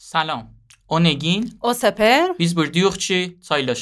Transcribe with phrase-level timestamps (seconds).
[0.00, 0.48] سلام.
[0.86, 2.28] اونگین او سپر.
[2.38, 3.74] بیز بردیوخ چی؟ سایلا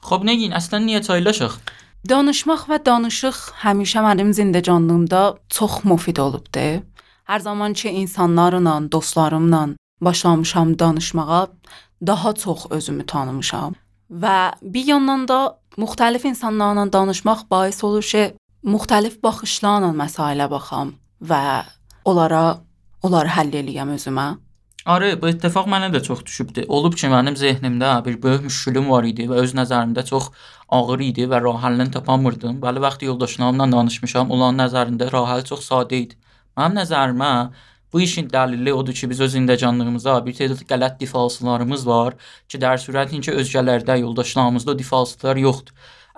[0.00, 1.32] خب نگین اصلا نیه سایلا
[2.08, 6.44] دانشماخ و دانشخ همیشه من زنده جاندوم دا تخ مفید آلوب
[7.26, 9.68] Hər zaman ki insanlarla, dostlarımla
[10.00, 11.48] başlamışam danışmağa,
[12.06, 13.74] daha çox özümü tanımışam.
[14.10, 18.22] Və bir yandan da müxtəlif insanlarla danışmaq bəis olur ki,
[18.64, 20.92] müxtəlif baxışlarla məsailə baxam
[21.30, 21.64] və
[22.04, 22.60] onlara
[23.02, 24.26] onları həll eləyəm özümə.
[24.86, 26.68] Arı, bu ittifaq mənə də çox düşübdü.
[26.68, 30.30] Olub ki, mənim zehnimdə bir böyük müşkülüm var idi və öz nəzərimdə çox
[30.68, 32.62] ağır idi və rah həllini tapamırdım.
[32.62, 36.20] Bəli, vaxtı yoldaşlarımla danışmışam, onların nəzərində rah həll çox sadə idi.
[36.56, 37.30] Mənim nəzərimə
[37.92, 42.14] bu işin dəlili odur ki, biz öz zindəcanlığımıza bir tədad qələt difalsılarımız var
[42.48, 45.74] ki, dər surətin ki, özgələrdə, yoldaşlarımızda o difalsılar yoxdur.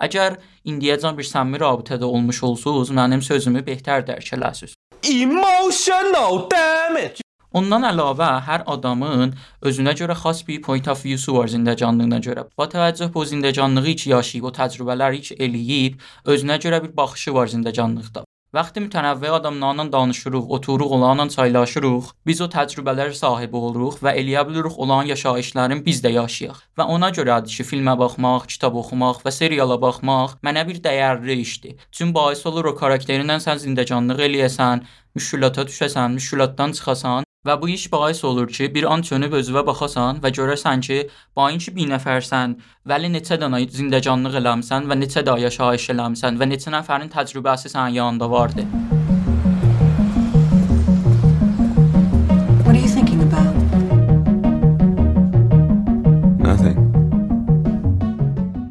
[0.07, 0.37] Əgər
[0.71, 4.77] indiyəcən bir səmimi rabitədə olmuş olsunuz, mənim sözümü betər dərk eləsiniz.
[5.03, 7.27] Emotional damage.
[7.51, 12.47] Ondan əlavə hər adamın özünə görə xas bir point of view-su var zindəcanlığına görə.
[12.55, 15.99] Ba təvəccüh bu zindəcanlığı ki yaşayıb, o təcrübələri ki eləyib,
[16.31, 18.28] özünə görə bir baxışı var zindəcanlıqda.
[18.57, 24.79] Vaxtı mütənəvvi adamlarla danışırıq, otururuq, onlarla çaylaşırıq, biz o təcrübələr sahibi oluruq və eləyə bilirik
[24.85, 26.57] olan yaşayışların biz də yaşayaq.
[26.81, 31.77] Və ona görədir ki, filmə baxmaq, kitab oxumaq və seriala baxmaq mənə bir dəyərli işdir.
[31.91, 37.91] Çünki bais olur o xarakterindən sən zindəcanlıq eləyəsən, müşkülata düşəsən, müşkülatdan çıxasan və bu iş
[37.91, 40.97] bais olur ki, bir an çönüb özünə baxasan və görəsən ki,
[41.39, 42.57] bayınki bir nəfərsən,
[42.91, 47.95] vəli neçə dənə zindəcanlıq eləmisən və neçə də yaşayış eləmisən və neçə nəfərin təcrübəsi sənin
[47.95, 48.65] yanında vardı.
[52.59, 53.55] What are you thinking about?
[56.43, 56.77] Nothing.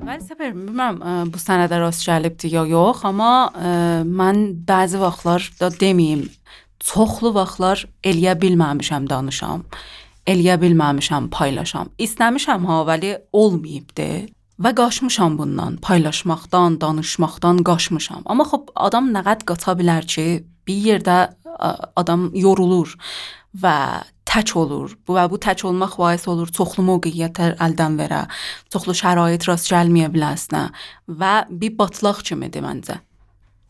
[0.05, 5.55] Vəli Səpər, bilmirəm ə, bu sənədə rast gəlibdi ya yox, amma ə, mən bəzi vaxtlar
[5.57, 6.29] da deməyim,
[6.81, 9.65] çoxlu vaxtlar eləyə bilməmişəm danışam.
[10.29, 11.89] Eləyə bilməmişəm paylaşam.
[11.99, 14.11] İstəmişəm ha, vəli olmayıbdı.
[14.59, 18.25] Və qaçmışam bundan, paylaşmaqdan, danışmaqdan qaçmışam.
[18.27, 20.27] Amma xop adam nə qədər qaça bilər ki,
[20.67, 21.19] bir yerdə
[21.97, 22.97] adam yorulur
[23.63, 23.79] və
[24.29, 24.93] tək olur.
[25.07, 28.25] Bu və bu tək olmaq bais olur çoxlu mövqeyiyyətlər əldən verə,
[28.73, 30.69] çoxlu şərait rast gəlməyə biləsinə
[31.21, 32.99] və bir batlaq kimidir məncə.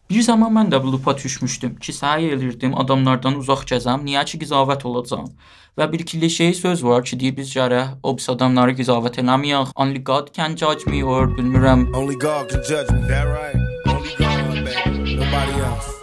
[0.08, 4.38] Bir zaman mən də bu lupa düşmüşdüm ki, səhər elirdim, adamlardan uzaq gəzəm, niyə ki
[4.40, 5.26] qizavət olacam.
[5.76, 9.74] Və bir klişeyi söz var ki, deyir biz gərək o biz adamları qizavət eləməyək.
[9.76, 11.84] Only God can judge me or bilmirəm.
[11.92, 13.60] Only God can judge me, that right?
[13.92, 15.14] Only God, baby.
[15.20, 15.98] Nobody else.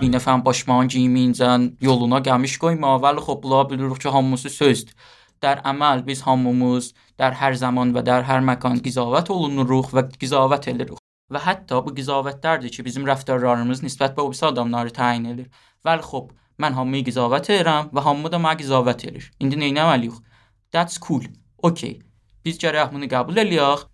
[0.00, 1.50] bir nəfərin başmağını geyimincə
[1.82, 4.94] yoluna qəmiş qoyma, vəli xop bula bilirik ki, hamısı sözdür.
[5.42, 10.70] Dər əməl biz hamımız dər hər zaman və dər hər məkan qizavət olunuruq və qizavət
[10.76, 11.07] edirik.
[11.28, 15.50] Və hətta bu qizavətlərdir ki, bizim rəftarlarımız nisbət bu pis adamları təyin edir.
[15.84, 19.28] Vəli xop, mən hamıyı qizavət edirəm və hamı da mənə qizavət edir.
[19.40, 20.16] İndi nə etməliyik?
[20.72, 21.28] That's cool.
[21.62, 21.98] Okay.
[22.44, 23.84] Biz gərək bunu qəbul eləyək.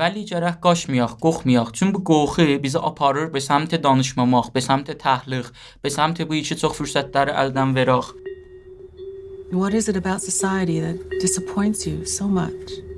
[0.00, 1.72] Vəli gərək qaçmayaq, qorxmayaq.
[1.78, 5.50] Çünki bu qorxu bizi aparır be səmt danışmamaq, be səmt təhliq,
[5.82, 8.12] be səmt bu iki çox fürsətləri əldən verək.
[9.50, 12.89] What is it about society that disappoints you so much?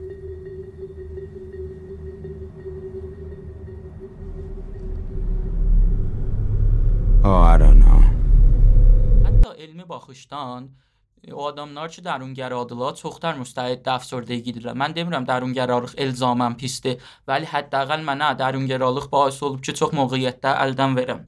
[7.24, 8.02] Oh, I don't know.
[9.22, 10.64] Hətta elmi baxışdan
[11.22, 14.74] e, o adamlar ki, dərungəradırlar, çoxlar müstəid əfsərdəyidirlər.
[14.82, 16.98] Mən demirəm dərungərarlıq elzamən pisdir,
[17.30, 21.22] vəli həddəqəl mənə dərungəralıq bais olub ki, çox mövqeyiyyətdə əldən verəm.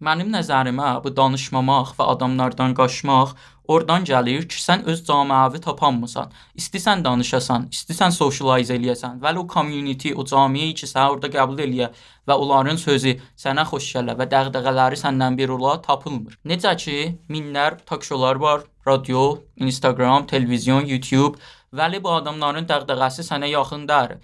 [0.00, 3.34] Mənim nəzərimə bu danışmamaq və adamlardan qaçmaq
[3.72, 6.30] oradan gəlir ki, sən öz cəmiəvi tapanmısan.
[6.62, 11.90] İstisən danışasan, istisən socialize eləyəsən, vəli o community, o cəmiyyəyi ki, səni orada qəbul eləyə
[12.28, 16.40] və onların sözü sənə xoş gələ və dəğdəğələri səndən bir ola tapılmır.
[16.48, 16.96] Necə ki,
[17.28, 19.28] minlər takşolar var, radio,
[19.68, 21.36] Instagram, televizyon, YouTube,
[21.76, 24.16] vəli bu adamların dəğdəğəsi sənə yaxındır.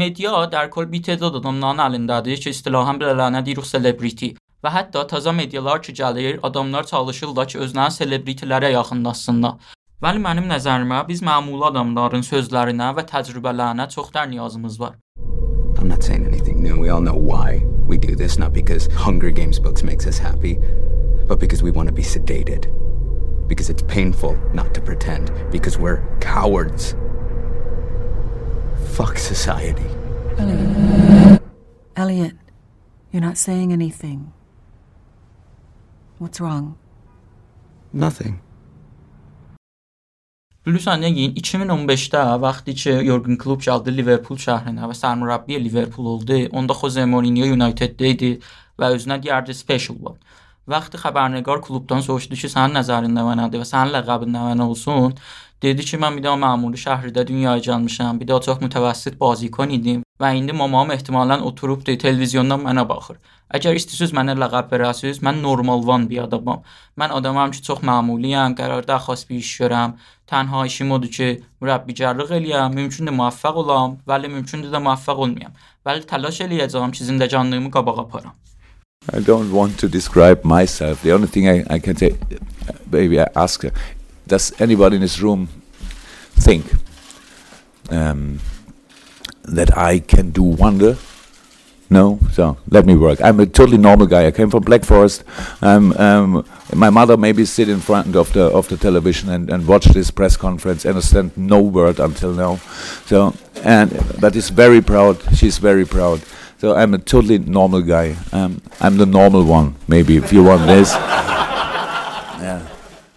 [0.00, 4.38] Media dərkol bir tədad adamların əlindədir ki, istilahən belələnə deyirik celebrity.
[4.58, 9.54] Və hətta təzə medialar ki gəlir, adamlar çalışırlar ki, özlərini selebritilərə yaxınlaşsınlar.
[10.02, 14.96] Vəli mənim nəzərimə biz məmul adamların sözlərinə və təcrübələrinə çoxlar niyazımız var.
[15.78, 16.76] I'm not saying anything new.
[16.78, 20.58] We all know why we do this, not because Hunger Games books makes us happy,
[21.28, 22.66] but because we want to be sedated.
[23.46, 25.30] Because it's painful not to pretend.
[25.52, 26.96] Because we're cowards.
[28.96, 29.86] Fuck society.
[31.96, 32.34] Elliot,
[33.12, 34.32] you're not saying anything.
[36.18, 36.74] What's wrong?
[37.92, 38.40] Nothing.
[40.66, 46.40] Lütfen nəyin 2015-də vaxtı ki Jurgen Klopp gəldi Liverpool şəhrinə və sərmürəbbi Liverpool oldu.
[46.52, 48.32] Onda Jose Mourinho United-də idi
[48.80, 50.18] və özünə deyərdi special one.
[50.66, 55.14] Vaxtı xəbərnigar klubdan soruşdu ki, sənin nəzərində nə nədir və sənin ləqəbin nə nə olsun?
[55.62, 58.18] Dedi ki, mən bir daha məmuri şəhərdə dünyaya gəlmişəm.
[58.18, 63.18] Bir daha çox mütəvəssit bazikon idim və indi mamam ehtimalən oturubdu televiziyondan mənə baxır.
[63.54, 66.64] Əgər istəsəz mənə ləqəb verəsiz, mən normal van bir adamam.
[67.00, 69.94] Mən adamam ki, çox məmuliyəm, qərarda xas bir iş görəm.
[70.28, 71.28] Tənha işim odur ki,
[71.62, 75.56] mürəbbigərlik eləyəm, mümkündür müvəffəq olam, vəli mümkündür də müvəffəq olmayam.
[75.86, 78.36] Vəli təlaş eləyəcəm ki, zindəcanlığımı qabağa aparam.
[79.16, 81.02] I don't want to describe myself.
[81.02, 82.12] The only thing I, I can say,
[82.92, 83.64] maybe I ask
[84.28, 85.48] does anybody in this room
[86.36, 86.66] think
[87.90, 88.38] um,
[89.48, 90.96] that I can do wonder?
[91.90, 93.18] No, so let me work.
[93.22, 94.26] I'm a totally normal guy.
[94.26, 95.24] I came from Black Forest.
[95.62, 99.66] Um, um, my mother maybe sit in front of the of the television and, and
[99.66, 100.84] watch this press conference.
[100.84, 102.56] And understand no word until now.
[103.06, 103.34] So
[103.64, 103.90] and
[104.20, 105.16] but is very proud.
[105.34, 106.20] She's very proud.
[106.58, 108.16] So I'm a totally normal guy.
[108.32, 110.92] Um, I'm the normal one, maybe if you want this.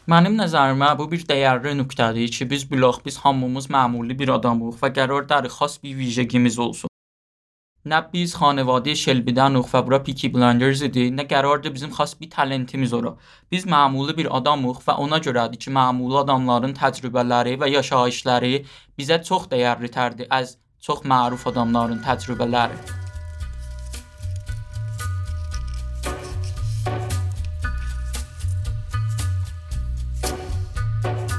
[0.09, 4.89] Mənim nəzərimə bu bir dəyərli nöqtədir ki, biz bilaq biz hamımız məmuli bir adamıq və
[4.95, 6.89] qərar dar xas bir vijegimiz olsun.
[7.85, 12.93] Nə biz xanəvadə Şelbidanıq və bura Peaky Blinders idi, nə qərardır bizim xas bir talentimiz
[12.93, 13.13] ora.
[13.51, 18.55] Biz məmuli bir adamıq və ona görədir ki, məmuli adamların təcrübələri və yaşayışları
[18.97, 23.00] bizə çox dəyərli tərdir az çox məruf adamların təcrübələri.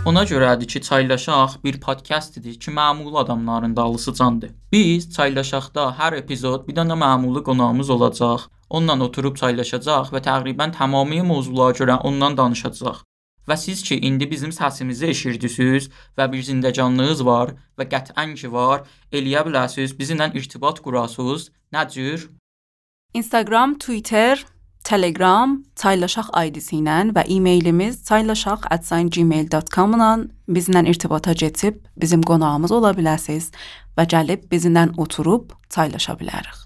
[0.07, 4.51] Ona görədir ki, Çaylaşaq bir podkastdir ki, məmuli adamların dalısı candır.
[4.73, 8.49] Biz Çaylaşaqda hər epizod bir dənə məmuli qonağımız olacaq.
[8.71, 13.05] Onunla oturub çaylaşacaq və təqribən tamamilə mövzulara görə ondan danışacaq.
[13.49, 15.89] Və siz ki, indi bizim səsimizi eşidirsiniz
[16.19, 18.83] və bir zindəcanlığınız var və qətvən ki var,
[19.13, 21.51] eləyə bilərsiniz bizimlə irtibat qurasınız.
[21.73, 22.27] Nə cür?
[23.15, 24.45] Instagram, Twitter,
[24.85, 30.11] Telegram Taylaşaq ID-si ilə və e-mailimiz taylaşaq@gmail.com-la
[30.49, 33.45] bizlə irtibata keçib bizim qonağımız ola bilərsiz
[33.97, 36.59] və gəlib bizlə oturub taylaşa bilərik.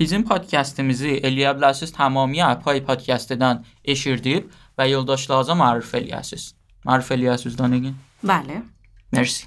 [0.00, 4.42] Bizim podkastimizi eləyə bilərsiz tamamilə Apple podkastdan eşidib
[4.78, 6.42] və yoldaşlarınıza məruf eləyəsiz.
[6.88, 7.94] Məruf eləyəsiz Danegin?
[8.26, 8.62] Bəli.
[9.12, 9.46] Mersi.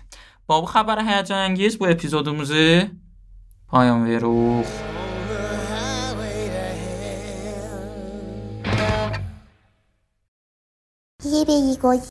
[0.49, 2.67] Babu xəbər həyəcanəngiz bu epizodumuzu
[3.71, 4.94] payam veruq.
[11.35, 11.97] 一百一个